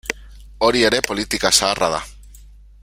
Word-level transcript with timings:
Hori 0.67 0.81
ere 0.87 1.01
politika 1.11 1.53
zaharra 1.59 1.91
da. 1.97 2.03